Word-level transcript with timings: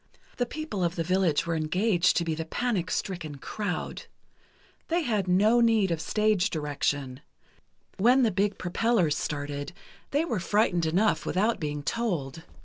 The 0.37 0.47
people 0.47 0.83
of 0.83 0.95
the 0.95 1.03
village 1.03 1.45
were 1.45 1.53
engaged 1.53 2.17
to 2.17 2.23
be 2.25 2.33
the 2.33 2.43
panic 2.45 2.89
stricken 2.89 3.37
crowd. 3.37 4.05
They 4.87 5.03
had 5.03 5.27
no 5.27 5.59
need 5.61 5.91
of 5.91 6.01
stage 6.01 6.49
direction. 6.49 7.21
When 7.97 8.23
the 8.23 8.31
big 8.31 8.57
propellers 8.57 9.15
started, 9.15 9.73
they 10.09 10.25
were 10.25 10.39
frightened 10.39 10.87
enough 10.87 11.23
without 11.23 11.59
being 11.59 11.83
told. 11.83 12.41